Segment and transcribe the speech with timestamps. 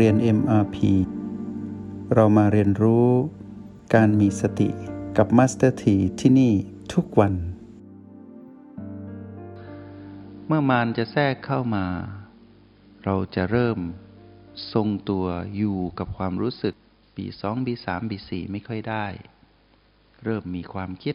[0.00, 0.76] เรียน MRP
[2.14, 3.08] เรามาเรียนรู้
[3.94, 4.68] การมีสติ
[5.16, 6.52] กับ Master T ที่ที่นี่
[6.92, 7.34] ทุกวัน
[10.46, 11.86] เมื่อมารจะแทรกเข้ามา
[13.04, 13.78] เราจะเริ่ม
[14.72, 15.26] ทรงตัว
[15.56, 16.74] อยู่กับความรู้สึก
[17.16, 19.06] ปีสองปีสามปีสี่ไม่ค่อยได้
[20.24, 21.14] เริ่มมีความคิด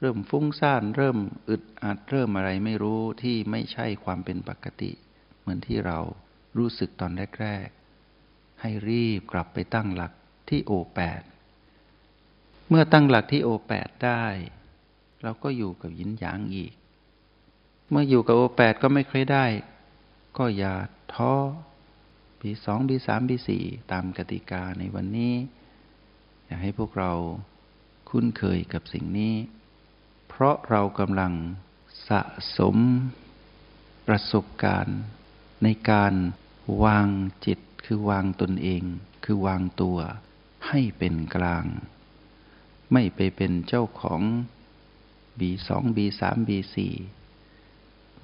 [0.00, 4.90] เริ่มฟุ้งซ่าน เริ่มอึดอัดเริ่มอะไรไม่รู้ที่ไม่ใช่ความเป็นปกติ
[5.40, 5.98] เหมือนที่เรา
[6.58, 7.12] รู้สึกตอน
[7.42, 7.79] แรก ๆ
[8.60, 10.12] ให้รีบกลับไปตั้งหลัก
[10.48, 11.22] ที่โอแปด
[12.68, 14.24] เมื่อตั้งหลักที่โอแปดได้
[15.22, 16.72] เราก็อยู่กับยินหยางอีก
[17.90, 19.46] เมื่ออยู่กับโอแปดก็ไม่เคยได้
[20.36, 20.74] ก็อย่า
[21.14, 21.34] ท้อ
[22.40, 25.34] ปีสองปีสามปีสี่ตามกติกาในวันนี้
[26.46, 27.12] อยากให้พวกเรา
[28.08, 29.34] คุ้นเคยกับสิ่งนี้
[30.28, 31.32] เพราะเรากำลัง
[32.08, 32.22] สะ
[32.58, 32.76] สม
[34.06, 34.98] ประสบการณ์
[35.62, 36.14] ในการ
[36.84, 37.08] วาง
[37.46, 38.82] จิต คือวางตนเอง
[39.24, 39.98] คือวางตัว
[40.68, 41.66] ให้เป็นกลาง
[42.92, 44.20] ไม่ไปเป็นเจ้าของ
[45.40, 46.94] บีสองบีสามบีสี่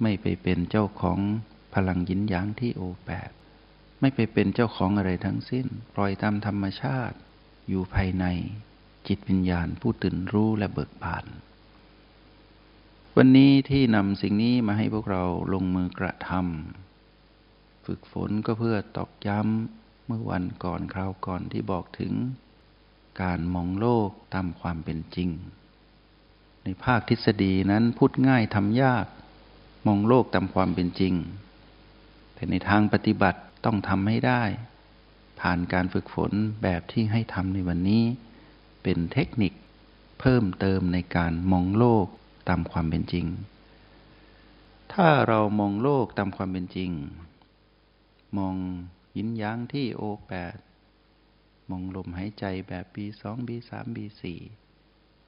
[0.01, 1.19] ไม่ไปเป็นเจ้าของ
[1.73, 3.29] พลังยินยางที่โอแปด
[3.99, 7.17] ไม่ไปเป็นเจ้าของอะไรทั้งสิ้น ปล่อยตามธรรมชาติ
[7.67, 8.25] อยู่ภายใน
[9.07, 11.25] จิตวิญญาณผู้ตื่นรู้และเบิกบาน
[13.15, 16.86] วันนี้ที่นำสิ่งนี้มาให้พวกเราลงมือกระทำ
[17.87, 22.13] ฝึกฝนก็เพื่อตอกย้ำเมื่อวันก่อนคราวก่อนที่บอกถึง
[23.21, 25.29] การมองโลกตามความเป็นจริง
[26.63, 29.05] ในภาคทฤษฎีนั้นพูดง่ายทำยาก
[29.87, 31.13] มองโลกตามความเป็นจริง
[32.33, 34.43] แต่ในทางปฏิบัติต้องทำให้ได้
[35.39, 36.31] ผ่านการฝึกฝน
[36.63, 38.03] แบบที่ให้ทำในวันนี้
[38.83, 39.53] เป็นเทคนิค
[40.19, 42.05] เพิ่มเติมในการมองโลก
[42.49, 43.25] ตามความเป็นจริง
[44.93, 46.91] ถ้าเรามองโลกตามความเป็นจริง
[48.37, 48.55] มอง
[49.17, 50.57] ยินยั้งที่โอแปด
[51.69, 54.39] มองลมหายใจแบบบีสองบีสามบีสี่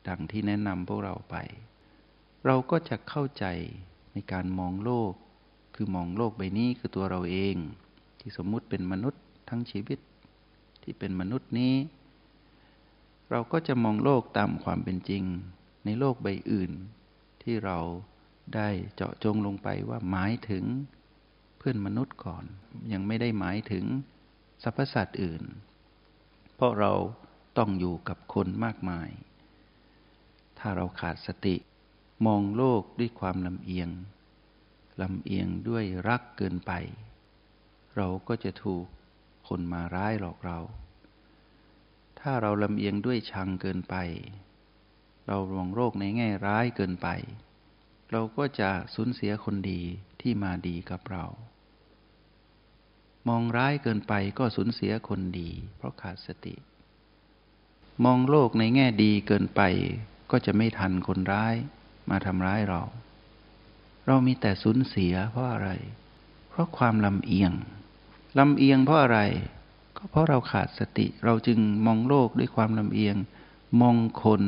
[0.08, 1.36] ดังที่แนะนำพวกเราไป
[2.46, 3.46] เราก็จะเข้าใจ
[4.14, 5.14] ในการมองโลก
[5.76, 7.56] คือมองโลกใบนี้คือตัวเราเอง
[8.20, 10.00] ที่สมมุติเป็นมนุษย์ทั้งชีวิต
[10.84, 11.76] ที่เป็นมนุษย์นี้
[13.30, 15.24] เราก็จะมองโลกตามความเป็นจริง
[15.86, 16.72] ในโลกใบอื่น
[17.44, 17.78] ที่เรา
[18.56, 20.64] ได้เจาะจงลงไปว่าหมายถึง
[21.60, 22.46] เพื่อนมนุษย์ก่อน
[22.92, 23.86] ยังไม่ได้หมายถึง
[24.64, 25.44] สรรพสัตว์อื่น
[26.56, 26.94] เพราะเรา
[27.58, 29.10] ต้องอยู่กับคนมากมาย
[30.60, 31.56] ถ้าเราขาดสติ
[32.26, 33.90] มองโลกด้วยความลำเอียง
[35.02, 36.72] ลำเอียงด้วยรักเกินไป
[37.96, 38.86] เราก็จะถูก
[39.48, 40.60] คนมาร้ายหลอกเรา
[42.20, 43.96] ถ้าเราลำเอียงด้วยชังเกินไป
[45.28, 47.08] เรามองโรคในแง่ร้ายเกินไป
[48.12, 49.82] เราก็จะสูญเสียคนดี
[50.22, 51.26] ที่มาดีกับเรา
[53.28, 56.56] มองร้ายเกินไปก็สูญเสียคนดี เพราะขาดสติ
[58.06, 59.62] มองโลกในแง่ดีเกินไป
[60.32, 61.56] ก็จะไม่ทันคนร้าย
[62.10, 62.82] มาทำร้ายเรา
[64.06, 65.70] เรามีแต่สูญเสียเพราะอะไร
[66.50, 67.52] เพราะความลำเอียง
[68.40, 69.20] ลำเอียงเพราะอะไร
[69.98, 73.16] ก็เพราะเราขาดสติ เราจึงมองโลกด้วยความลำเอียง
[73.82, 74.44] มองคน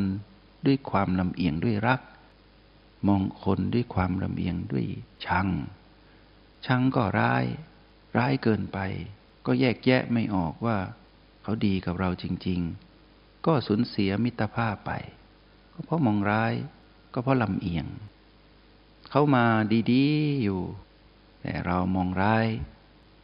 [0.66, 2.02] ด้วยความลำเอียงด้วยรัก
[3.08, 4.86] มองคนด้วยความลำเอียงด้วย
[5.26, 5.48] ชัง
[6.66, 7.46] ชังก็ร้าย
[8.18, 8.80] ร้ายเกินไป
[9.46, 10.78] ก็แยกแยะไม่ออกว่า
[11.44, 12.60] เขาดีกับเราจริง
[13.04, 14.92] ๆ ก็สูญเสียมิตรภาพไป
[15.74, 16.54] ก็เพราะมองร้าย
[17.14, 17.88] ก็เพราะลำเอียง
[19.10, 19.46] เขามา
[19.92, 20.62] ดีๆอยู่
[21.42, 22.46] แต่เรามองร้าย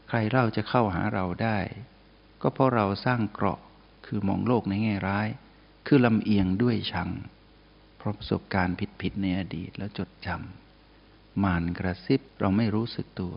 [0.07, 1.57] ใครเล่าจะเข้าหาเราได้
[2.41, 3.59] ก็เพราะเราสร้างเกราะ
[4.05, 5.27] คือมองโลกในแง่ร้าย
[5.87, 7.09] คือลำเอียงด้วยชัง
[7.97, 13.35] เพราะประสบการณ์ผิดๆในอดีตแล้วจดจำมานกระซิบเราไม่รู้สึกตัว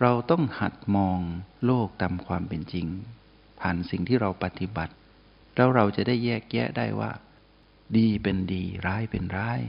[0.00, 1.20] เราต้องหัดมอง
[1.64, 2.86] โลกตามความเป็นจริง
[3.60, 4.94] ผ่านสิ่งที่เราปฏิบัติ
[5.54, 7.10] แล้วเราจะได้แยกแยะได้ว่า
[7.96, 9.60] ดีเป็นดีร้ายเป็นร้าย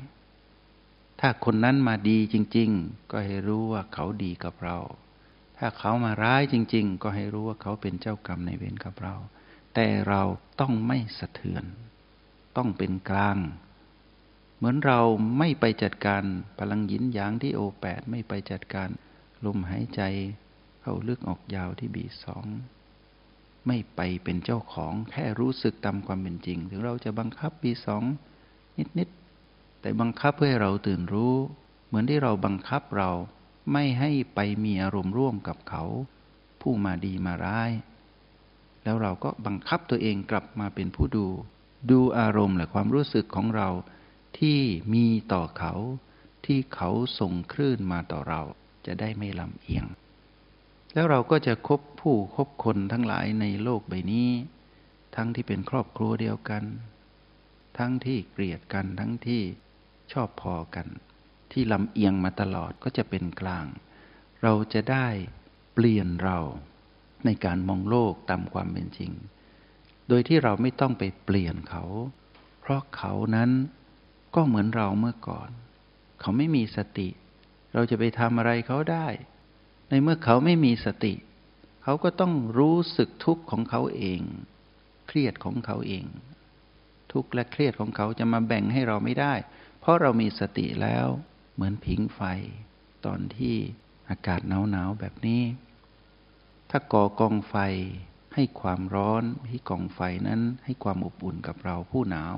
[1.20, 4.78] ถ้าคนนั้นมาดีจริง ๆ ก็ให้รู้ว่าเขาดีกับเรา
[5.58, 9.16] ถ้าเขามาร้ายจริง ๆ ก็ให้รู้ว่าเขาเป็นเจ้ากรรมในเวรกับเรา
[9.74, 10.22] แต่เรา
[10.60, 11.66] ต้องไม่สะเทือน
[12.58, 13.38] ต้องเป็นกลาง
[14.58, 15.00] เหมือนเรา
[15.38, 16.24] ไม่ไปจัดการ
[16.60, 18.90] พลังยินหยางที่โอแปดไม่ไปจัดการ
[19.46, 20.02] ลมหายใจ
[20.82, 22.46] เข้าลึกออกยาวที่บีสอง
[23.68, 28.04] ไม่ไปเป็นเจ้าของแค่รู้สึกตามความเป็นจริง ถึงเราจะบังคับบีสอง
[29.00, 31.34] นิดๆแต่บังคับเพื่อให้เราตื่นรู้
[31.88, 33.12] เหมือนที่เราบังคับเรา
[33.74, 35.84] ไม่ให้ไปมีอารมณ์ร่วมกับเขา
[36.62, 37.72] ผู้มาดีมาร้าย
[38.84, 41.28] แล้วเราก็บังคับตัวเองกลับมาเป็นผู้ดู
[41.92, 43.70] ดูอารมณ์และความรู้สึกของเรา
[44.40, 44.60] ที่
[44.94, 45.74] มีต่อเขา
[46.46, 46.90] ที่เขา
[47.20, 48.42] ส่งคลื่นมาต่อเรา
[48.88, 49.86] จะได้ไม่ลำเอียง
[50.94, 54.30] แล้วเราก็จะคบผู้คบคนทั้งหลายในโลกใบนี้
[55.16, 56.64] ทั้งที่เป็นครอบครัวเดียวกัน
[57.78, 59.42] ทั้งที่เกลียดกันทั้งที่
[60.12, 60.88] ชอบพอกัน
[61.52, 63.66] ที่ลำเอียงมาตลอดก็จะเป็นกลาง
[64.44, 65.08] เราจะได้
[65.74, 66.40] เปลี่ยนเรา
[67.26, 69.12] ในการมองโลกตามความเป็นจริง
[70.08, 71.84] โดยที่เราไม่ต้องไปเปลี่ยนเขา
[72.62, 73.52] เพราะเขานั้น
[74.36, 75.50] ก็เหมือนเราเมื่อก่อน
[76.20, 77.10] เขาไม่มีสติ
[77.76, 79.08] เราจะไปทำอะไรเขาได้
[79.90, 81.14] ในเมื่อเขาไม่มีสติ
[81.84, 84.22] เขาก็ต้องรู้สึกทุกข์ของเขาเอง
[85.08, 86.06] เครียดของเขาเอง
[87.12, 89.34] ทุกข์และเครียดของเขาจะมาแบ่งให้เราไม่ได้
[89.80, 91.08] เพราะเรามีสติแล้ว
[91.54, 92.22] เหมือนผิงไฟ
[93.06, 93.56] ตอนที่
[94.10, 94.42] อากาศ
[94.72, 95.44] หนาวๆแบบนี้
[96.70, 97.56] ถ้าก่อกองไฟ
[98.34, 102.36] ให้ความร้อนที่กองไฟนั้นให้ความอบอุ่นกับเราผู้หนาว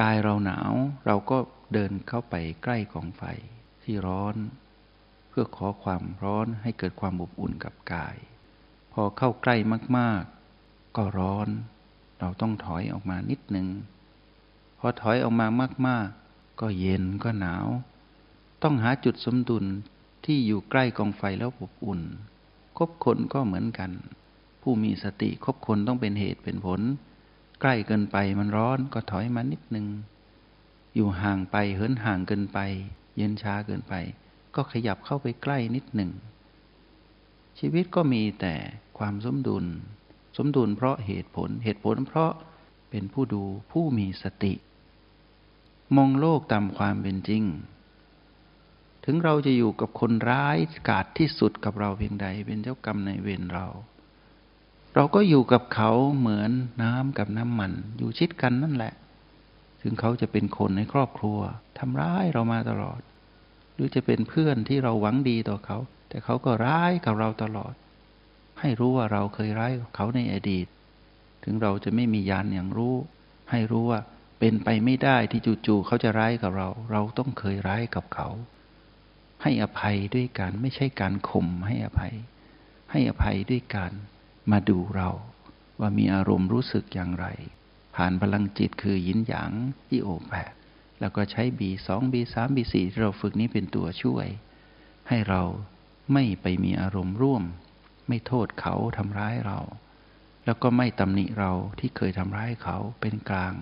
[0.00, 0.72] กายเราหนาว
[1.06, 1.38] เราก็
[1.72, 3.24] เดินเข้าไปใกล้กองไฟ
[3.82, 4.36] ที่ร้อน
[5.28, 8.16] เพื่อขอความร้อนให้เกิดความอบอุ่นกับกาย
[8.92, 9.56] พอเข้าใกล้
[9.98, 11.48] มากๆ ก็ร้อน
[12.20, 13.68] เราต้องถอยออกมานิดหนึ่ง
[14.78, 15.46] พอถอยออกมา
[15.86, 17.66] มากๆ ก็เย็นก็หนาว
[18.62, 19.64] ต้องหาจุดสมดุล
[20.24, 22.00] ที่อยู่ใกล้กองไฟแล้วอบอุ่น
[22.78, 23.90] คบคนก็เหมือนกัน
[24.62, 26.80] ผู้มีสติคบคนต้องเป็นเหตุเป็นผล
[27.60, 29.86] ใกล้เกินไปมันร้อนก็ถอยมานิดหนึ่ง
[30.94, 32.58] อยู่ห่างไปเหินห่างเกินไป
[33.16, 33.94] เย็นช้าเกินไป
[34.54, 36.10] ก็ขยับเข้าไปใกล้นิดหนึ่ง
[37.58, 38.54] ชีวิตก็มีแต่
[38.98, 39.64] ความสมดุล
[40.36, 42.32] สมดุลเพราะเหตุผลเหตุผลเพราะ
[42.90, 44.54] เป็นผู้ดูผู้มีสติ
[45.96, 47.44] มองโลกตามความเป็นจริง
[49.04, 50.56] ถึงเราจะอยู่กับคนร้าย
[50.88, 53.66] กาจที่สุดกับเราเพียงใดเป็นเจ้ากรรมในเวรเรา
[54.94, 56.50] เราก็อยู่กับเขาเหมือน
[56.82, 58.92] น้ำกับน้ำมัน อยู่ชิดกันนั่นแหละ
[59.82, 61.38] ถึงเขาจะเป็นคนในครอบครัว
[61.78, 63.00] ทำร้ายเรามาตลอด
[63.74, 67.74] หรือจะเป็นเพื่อนที่เราหวังดีต่อเขา แต่เขาก็ร้ายกับเราตลอด
[68.60, 70.66] ให้รู้ว่าเราเคยร้ายกับเขาในอดีต
[71.44, 72.96] ถึงเราจะไม่มียานอย่างรู้
[73.50, 74.00] ให้รู้ว่า
[74.38, 78.28] เป็นไปไม่ได้ที่จู่ๆเขาจะร้ายกับเรา เราต้องเคยร้ายกับเขา
[79.42, 82.14] ให้อภัยด้วยการไม่ใช่การข่มให้อภัย
[82.90, 83.92] ให้อภัยด้วยการ
[84.50, 85.10] มาดูเรา
[85.80, 87.26] ว่ามีอารมณ์รู้สึกอย่างไร
[87.94, 89.50] ผ่านพลังจิตคือยินหยาง
[89.88, 90.52] ที่โอแปด
[91.00, 94.26] แล้วก็ใช้บีสองบีสามบีสี่ที่เราฝึกนี้เป็นตัวช่วย
[95.08, 95.42] ให้เรา
[96.12, 97.42] ไม่ไปมีอารมณ์ร่วม
[98.08, 99.58] ไม่โทษเขาทำร้ายเรา
[100.44, 103.54] แล้วก็ไม่ตำหนิเราที่เคยทำร้ายเขาเป็นกลาง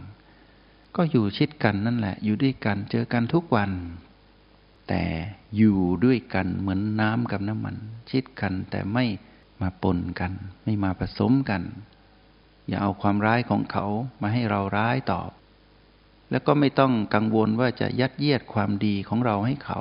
[0.97, 3.71] ก็อยู่ชิดกันนั่นแหละ อยู่ด้วยกันเจอกันทุกวัน
[4.89, 5.03] แต่
[5.57, 7.77] อยู่ด้วยกันเหมือนน้ำกับน้ำมัน
[8.11, 9.05] ชิดกันแต่ไม่
[9.61, 10.33] มาปนกัน
[10.65, 11.63] ไม่มาผสมกัน
[12.71, 13.87] อย่าเอาความร้ายของเขา
[14.23, 15.31] มาให้เราร้ายตอบ
[16.31, 19.81] แล้วก็ไม่ต้องกังวลว่าจะยัดเยียดความดีของเราให้เขา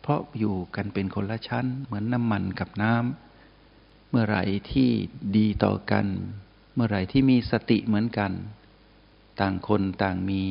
[0.00, 4.90] เพราะอยู่กันเป็นคนละชั้น เหมือนน้ำมันกับน้ำเมื่อไหร่ที่
[5.36, 6.06] ดีต่อกัน
[6.74, 8.32] เมื่อไหร่ที่มีสติเหมือนกัน
[9.40, 10.42] ต่างคนต่างมี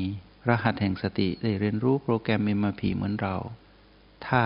[0.48, 3.36] รหัสแห่งสติได้เรียนรู้โปรแกรมเมมาผีเหมือนเรา
[4.28, 4.44] ถ้า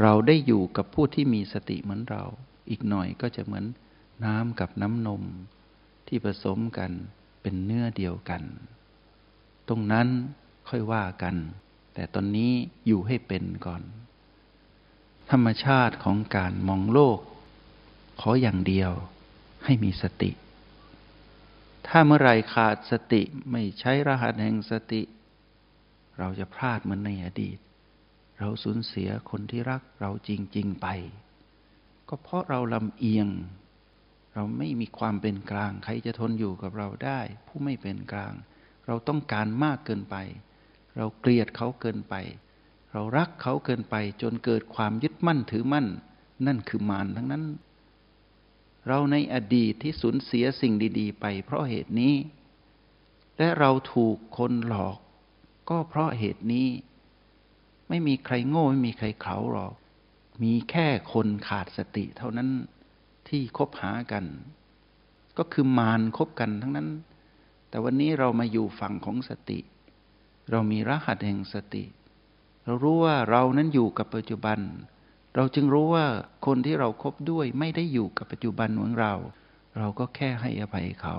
[0.00, 2.22] เราได้อยู่กับผู้ที่มีสติเหมือนเรา
[2.70, 3.64] อีกหน่อยก็จะเหมือน
[4.24, 5.22] น้ำกับน้ำนม
[6.14, 6.92] ที่ผสมกัน
[7.42, 8.42] เป็นเนื้อเดียวกัน
[9.68, 10.08] ตรงนั้น
[10.68, 11.36] ค่อยว่ากัน
[11.94, 12.52] แต่ตอนนี้
[12.86, 13.82] อยู่ให้เป็นก่อน
[15.30, 17.18] ธรรมชาติของการมองโลก
[18.20, 18.92] ขออย่างเดียว
[19.64, 20.30] ให้มีสติ
[21.86, 25.02] ถ้าเมื่อไรขาดสติไม่ใช้รหัสแห่งสติ
[26.18, 27.58] เราจะพลาดเหมือนในอดีต
[28.38, 30.86] เราสูญเสียคนที่รักเราจริง ๆ ไป
[32.08, 33.28] ก็เพราะเราลำเอียง
[34.34, 38.34] เราไม่มีความเป็นกลาง ใครจะทนอยู่กับเราได้ ผู้ไม่เป็นกลาง
[38.86, 40.16] เราต้องการมากเกินไป
[40.96, 42.14] เราเกลียดเขาเกินไป
[42.92, 45.86] เรารักเขาเกินไป จนเกิดความยึดมั่นถือมั่น
[46.46, 47.44] นั่นคือมารทั้งนั้น
[48.88, 52.14] เราในอดีตที่สูญเสียสิ่งดี ๆ ไป เพราะเหตุนี้
[53.38, 54.98] และเราถูกคนหลอก
[55.70, 56.68] ก็เพราะเหตุนี้
[57.88, 59.72] ไม่มีใครโง่ไม่มีใครเขาหรอก
[60.42, 62.48] มีแค่คนขาดสติเท่านั้น
[63.32, 64.24] ที่คบหากัน
[65.38, 66.88] ก็คือมารคบกันทั้งนั้น
[67.68, 69.58] แต่วันนี้เรามาอยู่ฝั่งของสติ
[70.50, 71.84] เรามีรหัสแห่งสติ
[72.64, 74.58] เรารู้ว่าเรานั้นอยู่กับปัจจุบัน
[75.36, 76.06] เราจึงรู้ว่า
[76.46, 79.12] คนที่เราครบด้วยไม่ได้อยู่กับปัจจุบันของเรา
[79.78, 81.16] เราก็แค่ให้อภัยเขา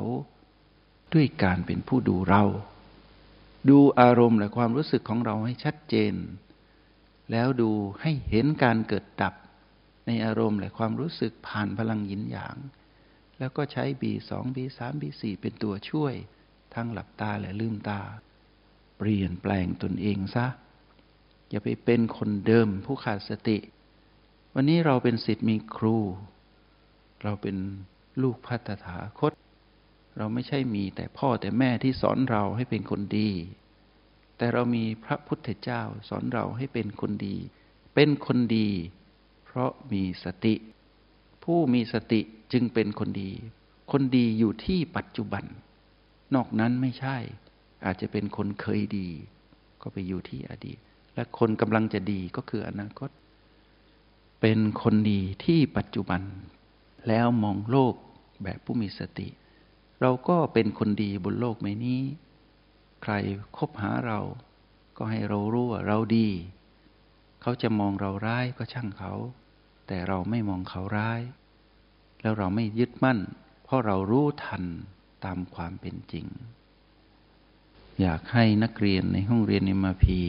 [1.14, 2.44] ด้วยการเป็นผู้ดูเรา
[3.70, 6.14] ดูอารมณ์และความรู้สึกของเราให้ชัดเจน
[7.32, 9.34] แล้วดูให้เห็นการเกิดดับ
[10.08, 12.58] ในอารมณ์และความรู้สึกผ่านพลังหยินหยาง
[13.40, 16.14] แล้วก็ใช้บีสองบีสามบีสี่เป็นตัวช่วย
[16.76, 18.02] ทั้งหลับตาและลืมตา
[18.98, 20.48] เปลี่ยนแปลงตนเองซะ
[21.50, 23.58] อย่าไปเป็นคนเดิมผู้ขาดสติ
[24.54, 25.98] วันนี้เราเป็นสิทธิ์มีครู
[27.24, 27.58] เราเป็น
[28.22, 29.32] ลูกพัฒถาคต
[30.18, 33.30] เราไม่ใช่มีแต่พ่อแต่แม่ที่สอนเราให้เป็นคนดี
[34.38, 37.36] แต่เรามีพระพุทธเจ้าสอนเราให้เป็นคนดี
[37.96, 38.70] เป็นคนดี
[39.56, 40.54] เพราะมีสติ
[41.44, 42.22] ผู้มีสติ
[42.54, 43.32] จึงเป็นคนดี
[43.92, 45.46] คนดีอยู่ที่ปัจจุบัน
[46.36, 47.18] นอกนั้นไม่ใช่
[47.86, 49.10] อาจจะเป็นคนเคยดี
[49.82, 50.78] ก็ไปอยู่ที่อดีต
[51.16, 53.10] และคนกำลังจะดีก็คืออนาคต
[54.42, 56.22] เป็นคนดีที่ปัจจุบัน
[57.08, 57.94] แล้วมองโลก
[58.44, 59.28] แบบผู้มีสติ
[60.02, 62.02] เราก็เป็นคนดีบนโลกใบนี้
[63.04, 63.14] ใคร
[63.58, 64.20] คบหาเรา
[64.98, 66.28] ก็ให้เรารู้ว่าเราดี
[67.42, 69.14] เขาจะมองเราร้ายก็ช่างเขา
[69.88, 71.22] แต่เราไม่มองเขาร้าย
[72.22, 73.20] แล้วเราไม่ยึดมั่น
[73.64, 74.64] เพราะเรารู้ทัน
[75.26, 76.26] ตามความเป็นจริง
[78.02, 80.22] อยากให้นักเรียนในห้องเรียนเอ็มพี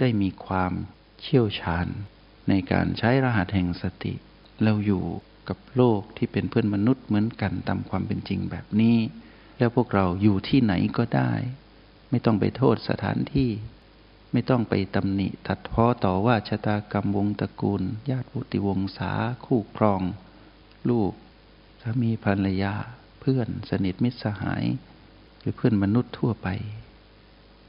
[0.00, 0.72] ได้มีความ
[1.20, 1.86] เชี่ยวชาญ
[2.48, 4.14] ในการใช้รหัสแห่งสติ
[4.62, 5.04] เราอยู่
[5.48, 8.96] กับโลกที่เป็นเพื่อนมนุษย์เหมือนกันตามความเป็นจริงแบบนี้
[9.58, 11.32] แล้วพวกเราอยู่ที่ไหนก็ได้
[12.10, 13.50] ไม่ต้องไปโทษสถานที่
[14.32, 19.12] ไม่ต้องไปตำหนิตัดพ้อต่อว่าชะตากรรมวงตระกูล ญาติบุตรวงศา
[19.44, 20.02] คู่ครอง
[20.90, 21.12] ลูก
[21.80, 22.74] สามีภรรยา
[23.20, 24.64] เพื่อนสนิทมิตรสหาย
[25.40, 26.48] หรือเพื่อนมนุษย์ทั่วไป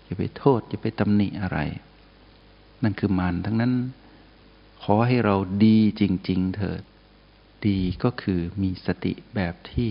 [0.04, 1.60] อย่าไปโทษ อย่าไปตำหนิอะไร
[2.84, 3.74] นั่นคือมารทั้งนั้น
[4.84, 6.82] ขอให้เราดีจริง ๆ เถิด
[7.68, 9.90] ดีก็คือมีสติแบบที่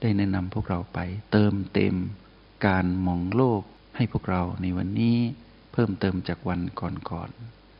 [0.00, 0.98] ได้แนะนำพวกเราไป
[1.32, 1.94] เติมเต็ม
[2.66, 3.62] การมองโลก
[3.96, 5.18] ให้พวกเราในวันนี้
[5.72, 7.30] เพิ่มเติมจากวันก่อน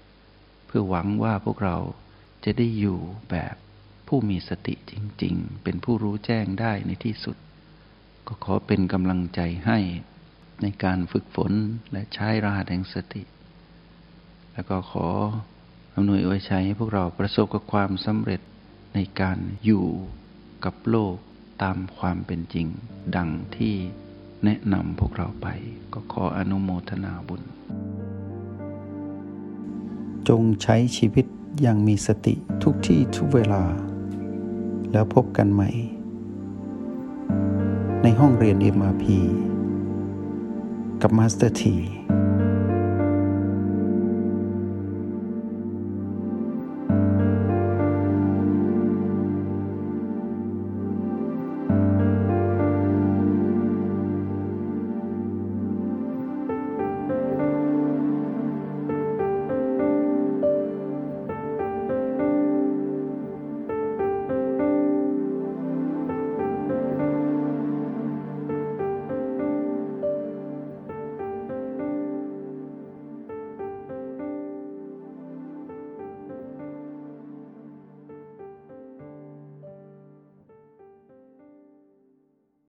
[0.08, 1.76] ๆ เพื่อหวังว่าพวกเรา
[2.44, 2.98] จะได้อยู่
[3.30, 3.54] แบบ
[4.08, 4.92] ผู้มีสติจ
[5.22, 7.36] ริงๆ เป็นผู้รู้แจ้งได้ในที่สุด
[8.26, 9.78] ก็ขอเป็นกำลังใจให้
[10.62, 11.52] ในการฝึกฝน
[11.92, 13.22] และใช้รหัสแห่งสติ
[14.52, 15.08] แล้วก็ขอ
[15.94, 18.40] อำนวยอวยชัยให้พวกเราประสบกับความสำเร็จ
[18.94, 19.86] ในการอยู่
[20.64, 21.16] กับโลก
[21.62, 22.66] ตามความเป็นจริง
[23.16, 23.74] ดังที่
[24.44, 25.46] แนะนำพวกเราไป
[25.92, 27.42] ก็ขออนุโมทนาบุญ
[30.28, 31.26] จงใช้ชีวิต
[31.60, 33.62] อย่างมีสติทุกที่ทุกเวลา
[34.92, 35.70] แล้วพบกันใหม่
[38.02, 39.04] ในห้องเรียน MRP
[41.02, 41.76] กับมาสเตอร์ที